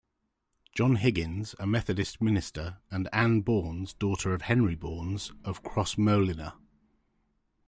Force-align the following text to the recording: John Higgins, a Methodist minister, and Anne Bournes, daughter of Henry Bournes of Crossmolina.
John 0.73 0.95
Higgins, 0.95 1.53
a 1.59 1.67
Methodist 1.67 2.19
minister, 2.23 2.79
and 2.89 3.07
Anne 3.13 3.41
Bournes, 3.41 3.93
daughter 3.93 4.33
of 4.33 4.41
Henry 4.41 4.73
Bournes 4.73 5.31
of 5.43 5.61
Crossmolina. 5.61 6.53